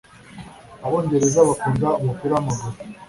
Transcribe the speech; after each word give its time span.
abongereza 0.85 1.39
bakunda 1.47 1.87
umupira 2.01 2.31
wamaguru 2.35 2.77